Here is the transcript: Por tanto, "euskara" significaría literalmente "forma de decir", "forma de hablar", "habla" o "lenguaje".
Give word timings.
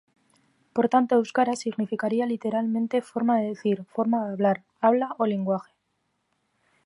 Por 0.75 0.89
tanto, 0.89 1.13
"euskara" 1.13 1.55
significaría 1.55 2.25
literalmente 2.25 3.03
"forma 3.03 3.37
de 3.37 3.49
decir", 3.49 3.83
"forma 3.85 4.25
de 4.25 4.31
hablar", 4.33 4.63
"habla" 4.79 5.13
o 5.19 5.27
"lenguaje". 5.27 5.73